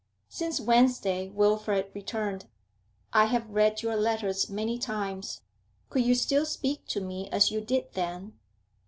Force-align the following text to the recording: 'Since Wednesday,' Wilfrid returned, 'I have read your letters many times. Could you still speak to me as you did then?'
'Since 0.27 0.59
Wednesday,' 0.59 1.29
Wilfrid 1.29 1.91
returned, 1.93 2.45
'I 3.13 3.25
have 3.25 3.49
read 3.51 3.83
your 3.83 3.95
letters 3.95 4.49
many 4.49 4.79
times. 4.79 5.41
Could 5.91 6.03
you 6.05 6.15
still 6.15 6.47
speak 6.47 6.87
to 6.87 7.01
me 7.01 7.29
as 7.29 7.51
you 7.51 7.61
did 7.61 7.93
then?' 7.93 8.33